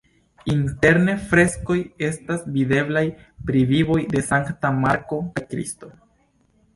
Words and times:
Interne 0.51 1.13
freskoj 1.33 1.75
estas 2.07 2.47
videblaj 2.55 3.03
pri 3.49 3.61
vivoj 3.73 3.99
de 4.15 4.23
Sankta 4.31 4.73
Marko 4.79 5.21
kaj 5.37 5.45
Kristo. 5.53 5.91